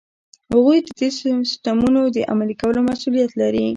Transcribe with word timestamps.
هغوی 0.53 0.79
ددې 0.87 1.09
سیسټمونو 1.19 2.01
د 2.15 2.17
عملي 2.31 2.55
کولو 2.61 2.79
مسؤلیت 2.89 3.31
لري. 3.41 3.65